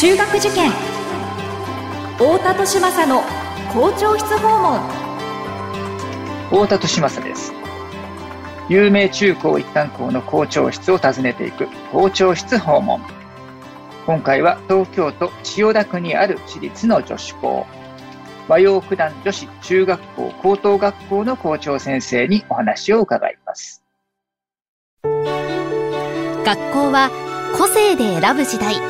[0.00, 0.70] 中学受験。
[2.16, 3.20] 太田利政の
[3.70, 4.80] 校長室訪問。
[6.48, 7.52] 太田利政です。
[8.70, 13.02] 有名中高一貫校の校長室を訪ねていく校長室訪問。
[14.06, 17.66] 今回は東京都千代田区にある私立の女子校。
[18.48, 23.82] 和洋九段女子中学校高等学校の校長先生にお話を伺います。
[25.04, 27.10] 学校は
[27.58, 28.89] 個性で選ぶ時代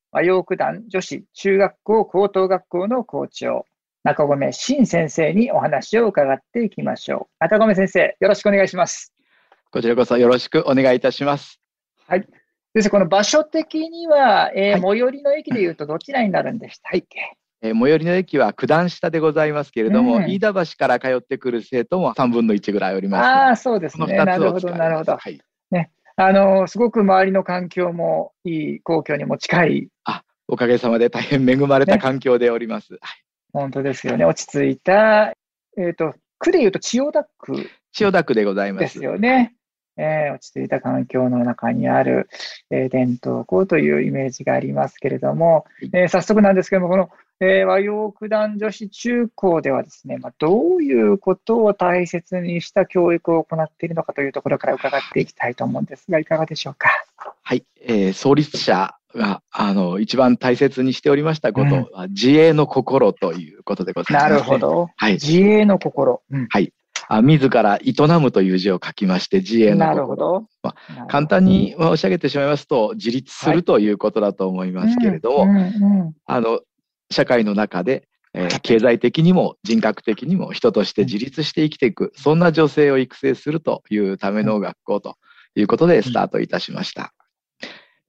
[0.11, 3.65] 和洋九段女子中学校高等学校の校長。
[4.03, 7.35] 中込真先生にお話を伺っていきましょう。
[7.39, 9.13] 中込先生よろしくお願いします。
[9.71, 11.61] こちらこそよろしくお願いいたします。
[12.07, 12.27] はい。
[12.73, 24.07] 先生この場所的には、えー、はい、最寄りの駅でいうとどちらになるんでしたっけ、えー、最寄りの駅は九段下でございますけれども、うん、飯田橋から通ってくる生徒も3分の1ぐらいおりますああ、そうですね。
[24.17, 25.15] なるほど、なるほど。
[25.15, 25.39] はい、
[25.69, 29.87] ね、あの、すごく周りの環境もいい、皇居にも近い。
[30.03, 32.93] あ、おかげさまで大変恵まれた環境でおります。
[32.93, 32.99] ね、
[33.53, 34.25] 本当ですよね。
[34.25, 35.33] 落ち着いた、
[35.77, 37.69] えっ、ー、と、区でいうと千代田区。
[37.93, 38.81] 千代田区でございます。
[38.81, 39.55] ですよね。
[39.97, 42.29] えー、落ち着いた環境の中にある、
[42.71, 47.09] えー、伝統校というイメージがありますけれども、えー、早速なんですけれども、この
[47.43, 56.89] えー、和洋九段女子中高ではですね、まあ、どういうことを大切にした教育を行っているのかというところから伺っていきたいと思うんですが、いかがでしょうか？
[57.41, 64.89] はい、えー、創立者があの一番大切にしておりましたことは、うん、自衛の心ということでございます、ね、なるほど。
[64.95, 66.21] はい、自衛の心。
[66.29, 66.71] うん、はい。
[67.07, 70.45] あ自ら営むという字を書きまして、自衛のなるほど。
[70.63, 75.73] まあ、簡単に申し上げてしまいますと、自立するということだと思いますけれども、
[76.25, 76.61] あの
[77.11, 85.17] 社会の中で、えー、経済的にも人格的にも人として自立して生きていく、そんな女性を育成するというための学校と
[85.55, 87.13] いうことでスタートいたしました。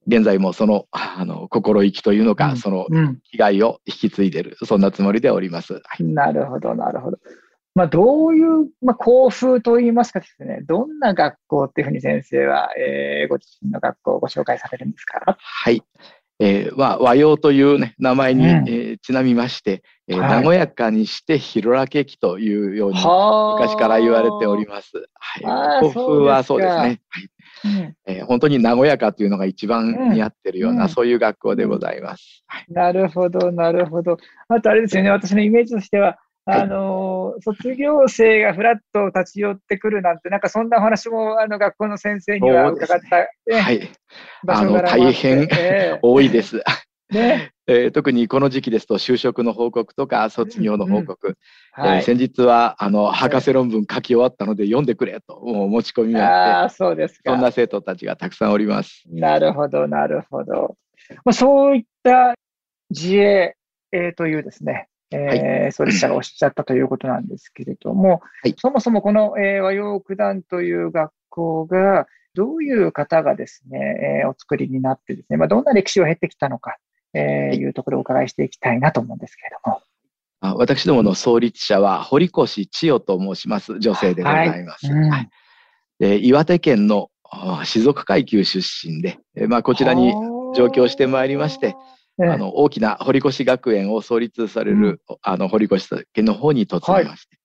[0.07, 2.87] 現在もそのあの心意気というのか、うん、その
[3.23, 5.73] 被害を引き継いでいる、そんなつもりでおります。
[5.73, 7.17] はい、なるほど、なるほど。
[7.75, 15.37] まあ、どういう、まあ、校風といいますかですね、どんな学校っていうふうに先生は、えー、ご自身の学校をご紹介されるんですか？
[15.39, 15.81] はい。
[16.39, 24.91] えー、和和洋という、ね、名前に、うん、えー、ちなみまして、えー、はい、和やかにして広らけきというように昔から言われております。
[25.13, 26.79] はい、古風はそうですね。
[26.79, 26.99] はい。
[27.65, 27.95] うん。
[28.05, 32.43] えー、本当に和やかというのが一番似合ってるような、うん、そういう学校でございます。
[32.47, 34.17] はい、なるほど、なるほど。
[34.49, 43.89] あとあれですよね、私のイメージとしては、あの、卒業生がフラッと立ち寄ってくるなんて、なんかそんなお話も、あの、学校の先生には伺った、ね、はい。
[44.47, 45.47] あの、大変
[46.01, 46.61] 多いです。
[47.13, 47.51] ね。
[47.65, 51.37] えー、特にこの時期ですと就職の報告とか卒業の報告、
[51.77, 57.31] うんはい、えー、先日はあの博士論文書き終わったので読んでくれともう持ち込みがあってそうですか。
[57.31, 59.03] そんな生徒たちがたくさんおります。
[59.09, 60.75] なるほどなるほど、
[61.23, 62.35] まあ、そういった
[62.89, 63.55] 自衛、
[63.93, 76.77] えー、というですねえー、創立者がおっしゃったということなんですけれども、はい、そもそもこの、えー、和洋九段という学校が、どういう方がですね、えー、お作りになってですね、まあ、どんな歴史を経てきたのか、
[77.13, 77.67] えー、い。
[77.67, 79.81] うところをお伺いしていきたいなと思うんですけれども。
[80.41, 84.87] あ私どもの創立者は、堀越千代と申します、女性でございます。
[84.87, 85.21] はい。
[85.21, 85.29] うん。
[85.99, 87.09] で岩手県の
[87.63, 90.11] 静岡階級出身で、まあ、こちらに
[90.55, 91.75] 上京してまいりまして、
[92.19, 97.37] あの大きな堀越学園を創立される、うん、あの堀越家の方に嫁ぎまして、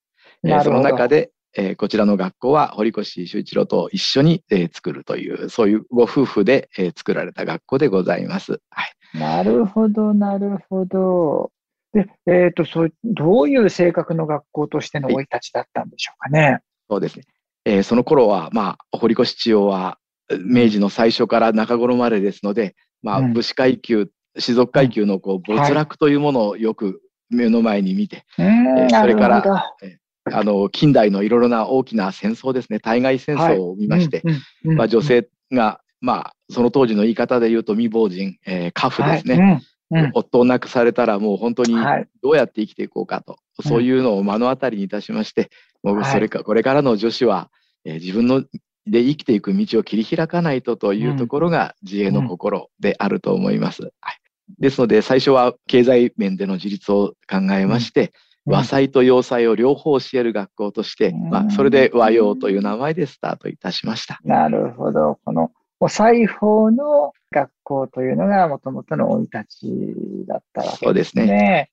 [0.42, 8.60] はい、えー、その中で、えー、こちらの学校は堀越修一郎と一緒に、えー、作るというそういうご夫婦で、えー、作られた学校でございます。
[8.70, 8.84] は
[9.14, 11.50] い、なるほどなるほど。
[11.94, 16.40] で、えっ、ー、とそうどういう性格の学校としての生い立ちだったんでしょうかね？
[16.42, 16.60] はい、
[16.90, 17.24] そうですね。
[17.64, 19.98] えー、その頃は、まあ、堀越千代は
[20.44, 24.08] 明治の最初から中頃までですので、まあ、武士階級
[24.38, 29.98] 士族階級のこう没落というものをよく目の前に見て、はい、えー、それから、え
[30.32, 32.80] あの近代のいろいろな大きな戦争ですね。
[32.80, 34.22] 対外戦争を見まして、
[34.62, 40.04] まあ、女性が、まあ、その当時の言い方で言うと未亡人、えー、家父ですね、はい。
[40.04, 41.74] うん、夫を亡くされたらもう本当に
[42.22, 45.50] どうやって生きていこうかと、はい、そういうのを目の当たりにいたしまして、
[45.82, 47.50] もうそれか、これからの女子は、
[47.84, 48.42] えー、自分の
[48.86, 53.82] で生きていく道を切り開かないとというところが自衛の心であると思います。
[54.00, 54.18] はい
[54.58, 58.12] ですので、最初は経済面での自立を考えまして、
[58.46, 64.18] うん、和裁と洋裁を両方教える学校として、うん、まあ、それで和洋という名前でスタートいたしました。
[64.24, 65.18] なるほど。
[65.24, 65.50] この
[65.80, 70.82] お裁縫の学校というのがもともとの生い立ちだったわけですね。
[70.82, 71.70] そうですね。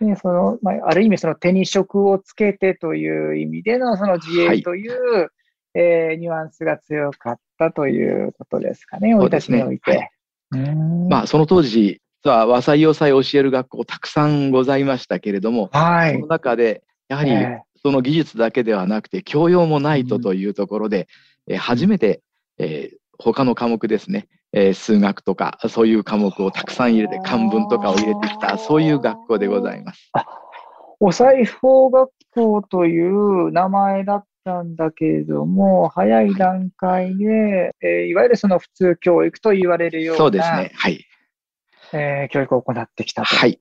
[0.00, 5.28] でそのまあ、ある意味、その手に職をつけてという意味でのその自衛という、はい、
[5.74, 10.10] えー、ニュアンスが強かったということですかね、生い立ちにおいて。
[11.08, 17.32] まあ、その当時、は和裁洋裁を教える学校たくさんございましたけれども、はい、その中でやはり
[17.82, 21.08] その技術だけではなくて教養もないとというところで、
[21.48, 22.22] うん、え初めて、
[22.58, 30.12] えー、他の科目ですね、えー、数学とかそういう科目をたくさん入れて漢文とかを入れてきたそういう学校でございます。
[31.00, 40.72] お裁縫学校という名前だったんだけれども、早い段階で、えー、いわゆるその普通教育と言われるような、そうですね。
[40.74, 41.04] はい。
[41.92, 43.28] えー、教育を行ってきたと。
[43.34, 43.60] はい。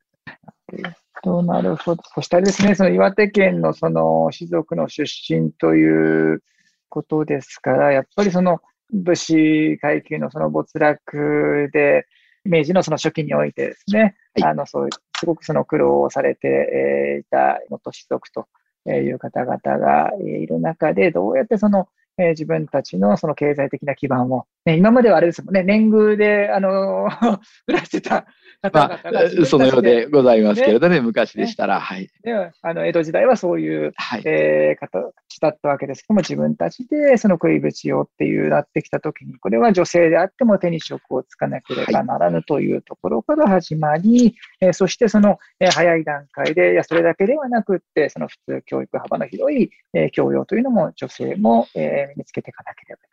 [1.23, 2.03] となるほど。
[2.15, 6.43] そしてあれですね、その岩手県のその士族の出身という
[6.89, 8.59] ことですから、やっぱりその
[8.91, 12.05] 武士階級のその没落で、
[12.43, 18.47] 明治のその初期においてですね、はい、あのそうすごくその苦労をされていた元士族と
[18.85, 21.87] いう方々がいる中で、どうやってその、
[22.17, 28.27] 自分たちのその経済的な基盤を、ね、今まではあれですもんね、年貢で、あのー、 暮らしてた
[28.61, 32.09] 方々が、まあ、そのようでございますけれどね、ね昔でしたら、ね、はい。
[32.21, 35.11] であの江戸時代はそういう、はい、えー、形
[35.41, 53.10] だったわけですけども、自分たちでその食いぶちをっていうなってきたときに、これは女性であっても手に職をつかなければならぬというところから始まり、はい、えー、そしてその、えー、早い段階で、いや、それだけではなくって、その普通教育幅の広い、えー、教養というのも女性も、えー、身につけていかなければいけないと。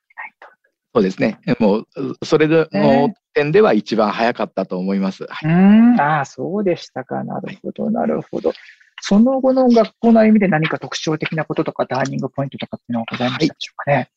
[0.94, 1.38] そうですね。
[1.58, 1.87] もう、
[2.25, 5.26] それで、の点では一番早かったと思います。
[5.29, 7.25] はい、うんああ、そうでしたか。
[7.25, 8.52] なるほど、なるほど。
[9.00, 13.96] その後の学校の歩みで何か特徴的なこととか、ターニングポイントとかっていうのはございましたでしょうかね？
[13.96, 14.08] はい、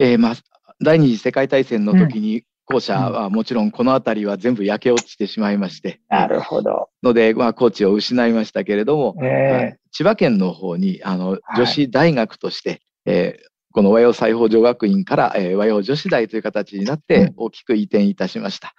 [0.00, 0.34] えー、まあ、
[0.82, 6.00] 第二次世界大戦の時に、校舎はもちろんこの辺りは全部焼け落ちてしまいまして。
[6.08, 6.88] なるほど。
[7.04, 13.46] ので、まあ、コーチを失いましたけれども、えー、千葉県の方に、あの、女子大学として、はい、えー、
[13.76, 18.72] この和洋裁縫女学院から、えー、和洋女子大という形になって大きく移転いたしました。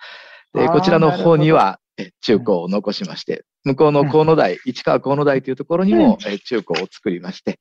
[0.56, 1.80] うん、でこちらの方には
[2.22, 7.60] 中高を残しまして、向こうの河野台、市川河野台というところにも、え中高を作りまして、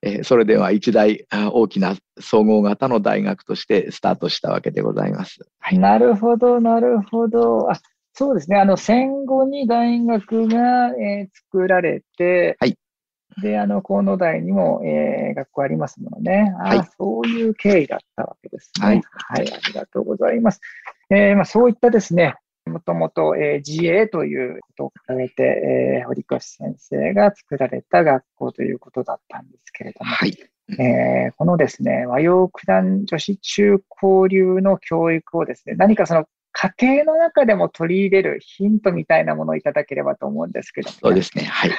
[0.00, 5.40] えそれでは一大大きな総合型の大学としてスタートしたわけでございます。
[5.58, 7.70] はい、なるほど、なるほど。
[7.70, 7.78] あ
[8.14, 8.56] そうですね。
[8.56, 12.78] あの、戦後に大学が、えー、作られて、はい、
[13.42, 16.54] で、あの、河野台にも、えー、学校ありますものね。
[16.58, 18.86] あ、はい、そういう経緯だったわけですね。
[18.86, 19.02] はい。
[19.02, 20.60] はい、ありがとうございます。
[21.10, 22.34] えー、まあ、そういったですね、
[22.66, 30.36] もともと、えー、自衛ということを掲げて、えー、堀越先生が作られた学校ということだったんですけれども、はい。
[30.78, 41.44] えー、このですね、和洋九段女子中高流の教育をですね、何かその家庭の中でも取り入れるヒントみたいなものをいただければと思うんですけど、そうですね。
[41.44, 41.70] はい。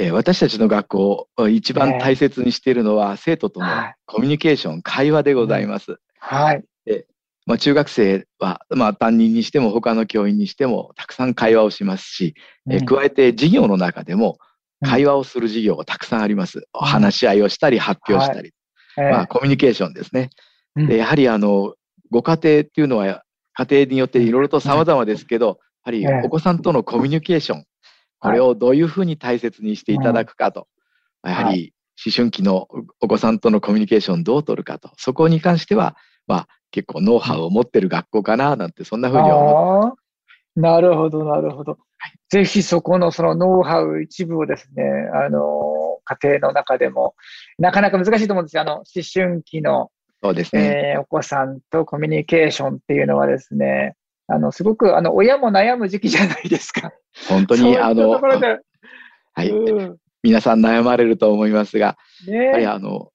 [0.00, 3.66] えー、私たちの学校、一番大切にしているのは、生徒との
[4.06, 5.98] コミュニケーション、会話でございます。
[6.20, 6.64] はい。
[6.84, 7.06] で
[7.46, 12.34] まあ、中学生は、まあ、担任にしても他の教員にしてもたくさん会話をしますし、
[12.70, 14.38] えー、加えて授業の中でも
[14.84, 16.58] 会話をする授業がたくさんあります。
[16.58, 18.52] うん、話し合いをしたり発表したり、
[18.96, 20.30] はい、まあ、コミュニケーションですね。
[20.76, 21.74] でやはりあの
[22.10, 23.24] ご家庭っていうのは
[23.54, 27.64] 家庭によっていろいろと様々ですけど、やはりお子さんとのコミュニケーション、
[28.20, 30.66] これをどういうふうに大切にしていただくかと、
[31.24, 31.72] やはり
[32.04, 32.68] 思春期の
[33.00, 35.96] お子さんとのコミュニケーションどう取るかと、そこに関しては、
[36.26, 40.60] まあ、結構ノウハウを持ってる学校かななんて、そんなふうに思って。
[40.60, 41.72] なるほど、なるほど。
[41.72, 41.76] は
[42.08, 44.84] い、ぜひそこのそのノウハウ一部をですね、
[45.14, 47.14] あの、家庭の中でも、
[47.58, 48.62] なかなか難しいと思うんですよ。
[48.62, 49.90] あの、思春期の、
[50.22, 53.94] そうですね、えー、お子さんとコミュニケーションっていうのはですね、
[54.28, 56.92] あの、すごく、あの、親も悩む時期じゃないですか。
[57.28, 63.10] 本当に、あの、はい、うん、皆さん悩まれると思いますが、ね、やはりあの、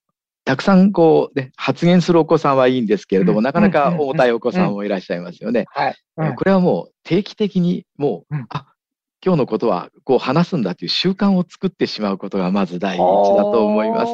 [0.45, 5.65] たくさんこう、ね、発言するお子さんはいいんですけれども、うん、なかなか重たいお子さんもいらっしゃいますよね。
[6.35, 8.67] これはもう定期的にもう、うん、あ
[9.25, 13.05] 今日のことはこう話すんだという習慣を作ってしまうことがまず第一だ
[13.43, 14.13] と思います。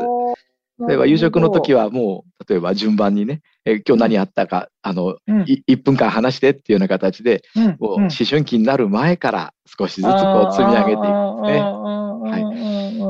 [0.88, 11.62] 例えば夕食の時はもう例えば順番にね、え今日何あったかあの、うん、1分間話してっていうような形で、うん、もう思春期になる前から少しずつこう積み上げていくんですね。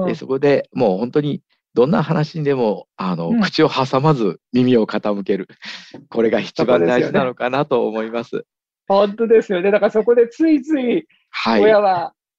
[0.02, 1.42] はい、でそこでもう本当に
[1.76, 5.48] どんな話にでもあの、うん、口を挟まず耳を傾ける
[6.10, 8.46] これが一番大事なのかなと思います。
[8.88, 9.70] 本当ですよね。
[9.72, 11.62] だからそこでついついはい。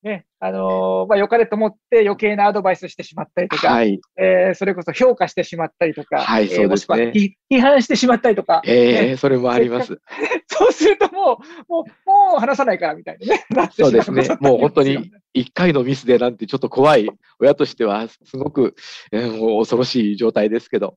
[0.02, 8.62] ね、あのー、まあ、良かれと思って余計なアドバイスしてしまったりとか、はい、えー、それこそ評価してしまったりとか、はい、そうですね、えー、批判してしまったりとか。
[8.64, 10.00] ええーね、それもあります。
[10.49, 13.45] そうするともう、もう、もう話さないからみたいなね。
[13.50, 14.26] なそうですね。
[14.40, 17.07] もう本当に一回のミスでなんてちょっと怖い、
[17.38, 18.75] 親としてはすごく、
[19.12, 20.97] えー、もう恐ろしい状態ですけど。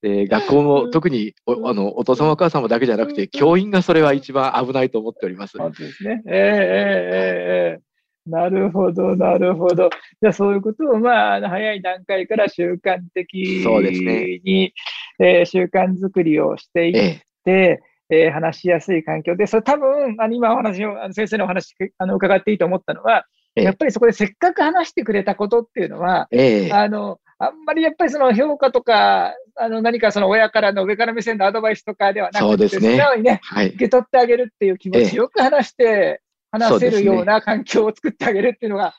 [0.00, 5.58] えー、学校も特におあのお父様お母様だけじゃなくて教員がそれは一番危ないと思っております。
[5.58, 6.22] そうですね。
[6.24, 7.87] えー、えー、ええー
[8.28, 9.90] なるほど、なるほど。
[10.20, 14.40] じゃあ、そういうことを、まあ早い段階から習慣的そうですね。
[14.44, 14.72] に、
[15.18, 23.24] えー習慣づりをしていっえて、えー話しやすい環境で、それ多分、あの今お話を、あの先生のお話あの伺っていいと思ったのは、
[23.56, 23.64] ええ。
[23.64, 26.68] やっぱりそこでせっかく話してくれたことっていうのは、ええ。
[26.68, 32.92] えあの、あんまりやっぱりその評価とか、あの何かその親からの上から目線のアドバイスとかではなくて、そうですね。
[32.92, 33.68] 素直にね、はい。
[33.68, 33.76] 受。
[33.78, 35.06] け取ってあげるっていう気持ええ。
[35.06, 36.20] ちよく話して、
[36.58, 38.94] 話せるような環境を作ってあげるっていうのが、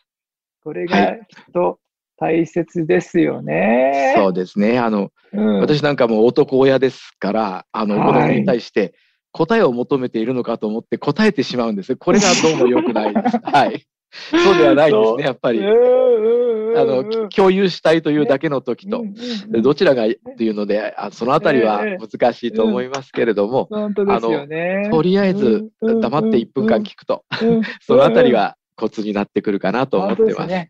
[0.63, 1.80] これはがきっと
[2.18, 4.13] 大切ですよね。
[4.16, 4.80] そうですね。
[4.80, 8.94] あの、うん、私なんかも男親ですから、あの、はい子供に対して
[9.32, 11.96] 答えを求めているのかと思って答えてしまうんです。
[11.96, 13.39] これがどうも良くないです。
[13.44, 13.86] はい。
[14.32, 15.62] そうではないんですね、やっぱり。
[15.66, 19.04] あの、き共有したいというだけの時と、
[19.48, 22.08] でどちらがっていうので、あそのあたりはええ。
[22.20, 24.89] 難しいと思いますけれども、本当ですよね。
[24.92, 27.24] とりあえずうん黙って1分間聞くと、
[27.82, 30.70] そのあたりはコツになってくるかなと思ってます。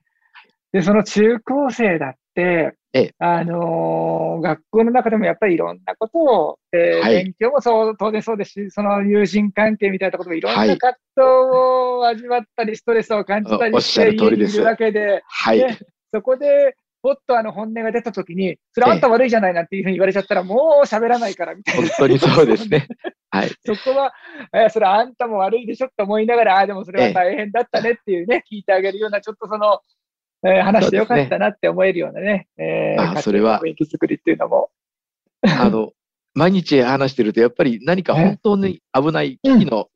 [0.72, 15.60] でその中高生だって、ええあのー学校の中でもやっぱりいろんなことを、えーはい勉強もそう当然そうですし、その友人関係みたいなこともいろんなはい葛藤を味わったり、ストレスを感じたりしているわけで、はい。
[15.60, 15.78] ね
[16.12, 21.88] そこで、もっとあの本音が出たときに、それあんた悪いじゃないなんていうふうに言われちゃったら、もう喋らないからみたいな。
[21.88, 22.88] 本当にそうですね。
[23.30, 23.50] はい。
[23.64, 24.12] そこは、
[24.54, 29.82] えーそれあんたも悪いでしょって思いながら、ああ、でもそれは大変だったねっていうね、聞いてあげるような、ちょっとその、
[30.46, 33.62] えー話してよかったなって思えるようなね、えーあ家それは。
[33.62, 34.70] 雰囲気作りっていうのも。
[35.42, 35.92] あの、
[36.34, 39.90] 毎日話してると、やっぱり何か本当に危ない危機の、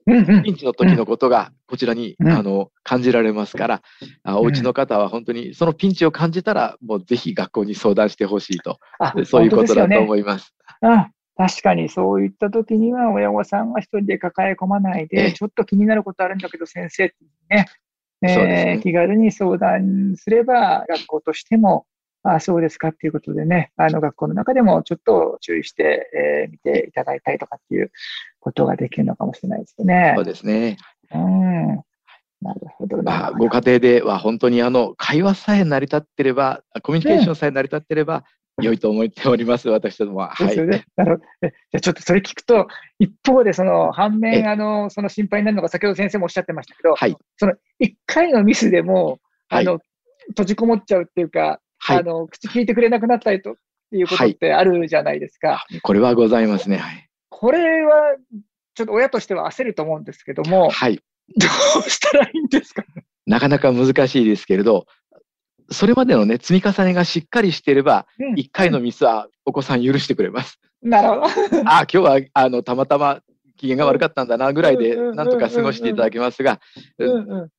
[0.43, 2.27] ピンチの時のことがこちらに、うん。
[2.29, 3.81] あの感じられますから、
[4.23, 10.53] あお家の方は本当にそのピンチを感じたら、もうぜひ学校に相談してほしいと、あそういうことだと思います。
[10.81, 15.31] あ確かにそういった時には親御さんは一人で抱え込まないで、ええ。
[15.31, 17.15] ちょっと気になることあるんだけど先生って
[17.49, 17.65] ね、
[18.29, 21.85] えーね気軽に相談すれば学校としても、
[22.23, 27.91] あそうですかっていうことでね、あの学校の中でもちょっと注意して、えー見ていただいたりとかっていう
[28.39, 30.13] ことができるのかもしれないですね。
[30.15, 30.77] そうですね。
[31.13, 31.67] うん。
[32.41, 33.37] なるほどまあ、な。
[33.37, 38.25] ご家庭では本当にあの会話さえ成り立ってれば、コミュニケーションさえ成り立ってれば、
[38.61, 40.29] 良いと思っております、私どもは。
[40.29, 40.65] はいですよ。
[40.65, 40.85] ね。
[40.95, 41.79] なるほど。
[41.79, 42.67] ちょっとそれ聞くと、
[42.99, 47.15] 一方でその反え面、あの、その心配になるのが、先ほど先生もおっしゃってましたけど、はい。
[47.37, 49.19] その一回のミスでも、
[49.49, 49.79] はいあの、
[50.29, 51.97] 閉じこもっちゃうっていうか、はい。
[51.97, 53.55] あの、口聞いてくれなくなったりと、っ
[53.91, 55.65] ていうことってあるじゃないですか。
[55.81, 56.77] これはございますね。
[56.77, 57.09] はい。
[57.29, 58.15] これは、
[58.75, 60.99] ちょっと親としては焦ると思うんですけども、はい。
[61.37, 61.47] ど
[61.79, 62.83] うしたらいいんですか？
[63.25, 64.85] なかなか難しいですけれど、
[65.69, 68.39] それまでのね、積み重ねがしっかりしていれば、うん。
[68.39, 70.59] 一回のミスはお子さん許してくれます。
[70.81, 71.23] なるほど。
[71.65, 73.21] あ、今日は、あの、たまたま
[73.57, 76.59] 機嫌が悪かったんだな、ぐらいで、なんとか過ごしていただけますが、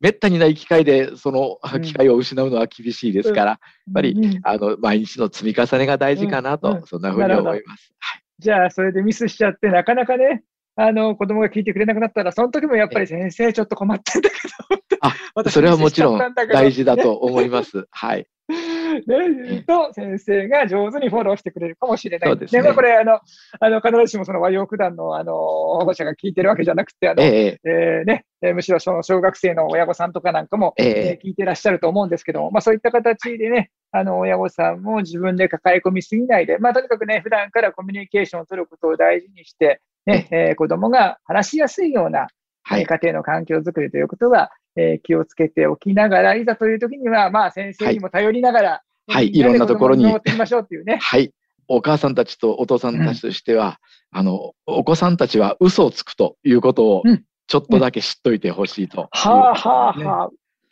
[0.00, 1.82] めったにない機会で、そのうん。
[1.82, 7.94] 機会を失うのは厳しいですから、やっぱりうんあの、毎日の積み重ねが大事かなと、そんなふうに思います。
[8.38, 10.42] じゃあ、それでミスしちゃって、なかなかね、
[10.76, 17.86] あの、子供が聞いてくれなくなったら、その時もやっぱり先生、ちょっと困ってんだけど、あ 私それはもちろん大事だと思います。
[17.90, 18.26] はい。
[18.48, 22.30] ね、と、先生が上手にフォローしてくれるかもしれない。
[22.30, 23.20] そうですねまあこれ、あの、
[23.60, 42.28] あの、必ずしもその和洋九段の、あの、保護者が聞いてるわけじゃなくて、あの、えええーね、えーむしろその小学生の親御さんとかなんかも、えええー聞いてらっしゃると思うんですけども、まあそういった形でね、あの、親御さんも自分で抱え込みすぎないで、まあとにかくね、普段からコミュニケーションを取ることを大事にして、ね、えー子供が話しやすいような、
[42.62, 42.82] はい。
[42.82, 50.08] えー家庭の環境づくりということは、えー気をつけておきながら、いざという時には、まあ先生にも頼りながら、はいいろんなところに。
[50.08, 50.98] っていきましょうっていうね。
[51.00, 51.32] はい。
[51.68, 53.78] お母さんたちとお父さんたちとしては、
[54.10, 59.08] あの、お子さんたちは嘘をつくということをうん、ちょっとだけ知っといてほしいという。
[59.10, 60.30] はあはあねはあ。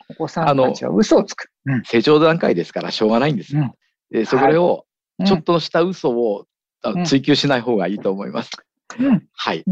[0.09, 1.47] お子さんたちは嘘をつく。
[1.65, 1.83] うん。
[1.83, 3.55] 成長段階ですからしょうがないんです。
[3.55, 3.71] うん。
[4.11, 4.85] でそれを、
[5.19, 5.25] うん。
[5.25, 6.45] ちょっとした嘘を
[7.05, 8.51] 追求しない方がいいと思います。
[8.99, 9.63] うんはい。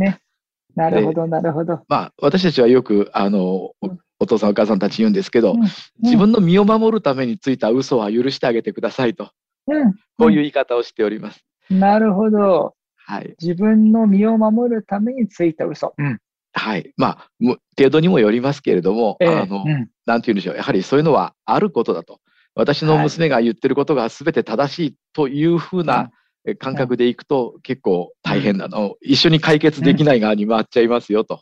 [0.75, 1.81] なるほど、なるほど。
[1.87, 5.61] まあ、私たちはよく、あの、おうんお父さんお母さんたち言うんですけど、うん
[6.03, 9.31] 自分の身を守るためについた嘘は許してあげてくださいと、
[9.67, 11.43] うんこういう言い方をしております。
[11.71, 12.75] なるほど。
[12.95, 13.35] はい。
[13.41, 15.93] 自分の身を守るためについた嘘。
[15.97, 16.19] うん。
[16.53, 16.93] はい。
[16.97, 20.55] まあ、程度にもよりますけれども、えー、あの、うん、なんて言うんでしょう。
[20.55, 22.19] やはりそういうのはあることだと。
[22.53, 26.11] 私の娘が言ってることが全て正しいというふうな
[26.59, 28.95] 感覚でいくと結構大変なの。
[29.01, 31.41] 一緒に解決できない側に回っちゃいますよと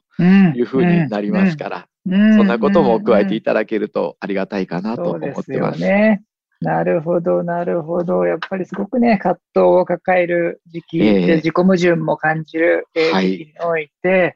[0.55, 5.81] いうふうになりますから、そんなことも加えていただけるとありがたいかなと思ってます。
[5.81, 6.23] ね。
[6.61, 8.25] なるほど、なるほど。
[8.25, 14.35] やっぱりすごくね、葛藤を抱える時期で、自己矛盾も感じる時期において、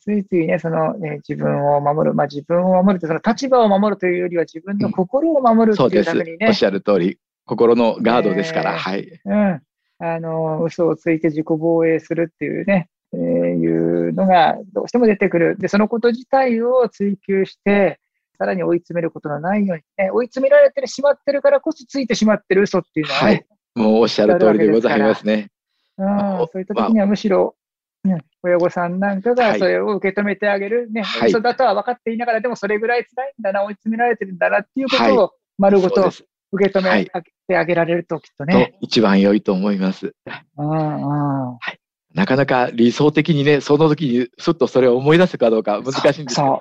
[0.00, 9.20] ついついね、その、ね、自分を守る、まあ自分を守ると、その立場を守るというよりは自分の心を守るっていうためにね、うん、おっしゃる通り、心のガードですから、はい。
[9.24, 9.62] うん。
[10.04, 15.56] あの、嘘をついて自己防衛するっていうね、えー、いうのがどうしても出てくる。
[15.58, 18.00] で、そのこと自体を追求して、
[18.36, 23.46] さらに追い詰めることのないように、ね、追い詰められてしまってるからこそついてしまってる嘘っていうのは、ね、はい。
[23.76, 25.50] もうおっしゃる通りでございますね。
[25.98, 27.54] うん、そういった時にはむしろ、
[28.02, 36.10] ね、親御さんなんかがそれを受け止めてあげる、ね、はい、嘘だとは分かっていながら、でもそれぐらい辛いんだな、追い詰められてるんだなっていうことを丸ごと
[36.50, 37.06] 受け止め
[37.46, 38.76] てあげられると、きっとね。
[38.80, 40.14] 一番良いと思います。
[40.26, 41.78] はい、
[42.14, 46.60] なかなか理想的にね、その時にすっとそれを思い出すかどうか難しいんですけど。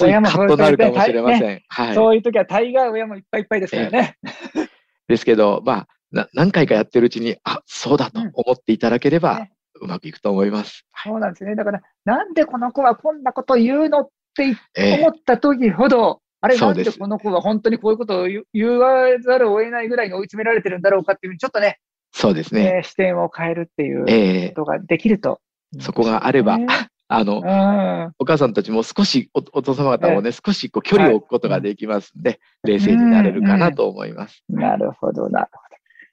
[0.00, 1.40] 親もそうなるかもしれません。
[1.40, 4.16] ね、はい、そういう時は大概親もいっぱいいっぱいですからね。
[5.08, 9.46] ですけど、まあ、何回かやってるうちに、あ、そうだと思っていただければ、
[9.80, 10.84] うまくいくと思います。
[11.04, 11.54] そうなんですね。
[11.54, 14.54] だから、なんでこの子はこんなこと言うのって
[14.96, 21.78] 思った時ほど、えー、あれ、なんでこの子は本当にこういうことを言わざるを得ないぐらいに追い詰められてるんだろうかっていう、ちょっとね、
[22.12, 25.40] そうですね、えー、視点を変えるっていうことができると、
[25.74, 26.58] えー、そこがあれば、
[27.08, 27.38] あの、
[28.18, 34.44] お母さんたちも少しお、お父様方もね、少しこう距離を置くことができますんで、はい、冷静になれるかなと思います。
[34.48, 35.68] なるほど、なるほど。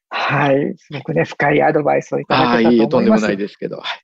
[0.09, 0.75] はい。
[0.77, 2.69] すごくね、深いアドバイスをいただけたと思います。
[2.69, 3.77] ああ、いいえ、とんでもないですけど。
[3.77, 4.01] はい、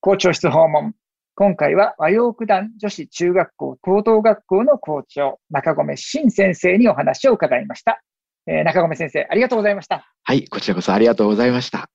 [0.00, 0.94] 校長室訪問。
[1.40, 8.02] 今回は和洋九段女子中学校高等学校の校長、中込新先生にお話を伺いました。
[8.48, 10.12] えー、中込先生、ありがとうございました。
[10.24, 11.88] はい、こちらこそありがとうございました。